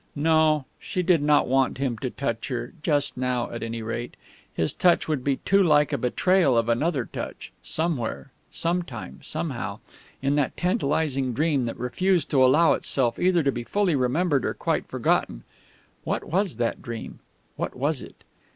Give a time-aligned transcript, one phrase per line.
[0.15, 4.15] No, she did not want him to touch her, just now at any rate.
[4.51, 7.51] His touch would be too like a betrayal of another touch...
[7.61, 9.77] somewhere, sometime, somehow...
[10.19, 14.55] in that tantalising dream that refused to allow itself either to be fully remembered or
[14.55, 15.43] quite forgotten.
[16.03, 17.19] What was that dream?
[17.55, 18.23] What was it?...